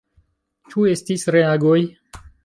Ĉu 0.71 0.85
estis 0.91 1.25
reagoj? 1.35 1.77